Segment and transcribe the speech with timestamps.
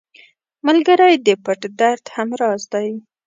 [0.67, 2.89] ملګری د پټ درد هم راز دی